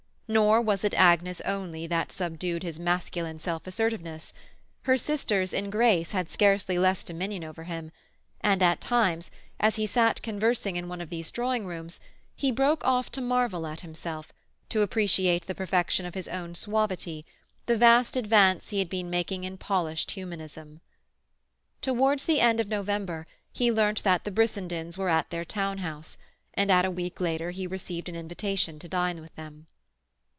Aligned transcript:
Nor 0.33 0.61
was 0.61 0.85
it 0.85 0.93
Agnes 0.93 1.41
only 1.41 1.87
that 1.87 2.09
subdued 2.13 2.63
his 2.63 2.79
masculine 2.79 3.37
self 3.37 3.67
assertiveness; 3.67 4.33
her 4.83 4.95
sisters 4.95 5.53
in 5.53 5.69
grace 5.69 6.11
had 6.13 6.29
scarcely 6.29 6.79
less 6.79 7.03
dominion 7.03 7.43
over 7.43 7.65
him; 7.65 7.91
and 8.39 8.63
at 8.63 8.79
times, 8.79 9.29
as 9.59 9.75
he 9.75 9.85
sat 9.85 10.21
conversing 10.21 10.77
in 10.77 10.87
one 10.87 11.01
of 11.01 11.09
these 11.09 11.33
drawing 11.33 11.65
rooms, 11.65 11.99
he 12.33 12.49
broke 12.49 12.81
off 12.85 13.11
to 13.11 13.19
marvel 13.19 13.67
at 13.67 13.81
himself, 13.81 14.31
to 14.69 14.79
appreciate 14.79 15.47
the 15.47 15.53
perfection 15.53 16.05
of 16.05 16.15
his 16.15 16.29
own 16.29 16.55
suavity, 16.55 17.25
the 17.65 17.77
vast 17.77 18.15
advance 18.15 18.69
he 18.69 18.79
had 18.79 18.87
been 18.89 19.09
making 19.09 19.43
in 19.43 19.57
polished 19.57 20.11
humanism. 20.11 20.79
Towards 21.81 22.23
the 22.23 22.39
end 22.39 22.61
of 22.61 22.69
November 22.69 23.27
he 23.51 23.69
learnt 23.69 24.03
that 24.03 24.23
the 24.23 24.31
Brissendens 24.31 24.97
were 24.97 25.09
at 25.09 25.29
their 25.29 25.43
town 25.43 25.79
house, 25.79 26.17
and 26.53 26.71
a 26.71 26.89
week 26.89 27.19
later 27.19 27.51
he 27.51 27.67
received 27.67 28.07
an 28.07 28.15
invitation 28.15 28.79
to 28.79 28.87
dine 28.87 29.19
with 29.19 29.35
them. 29.35 29.67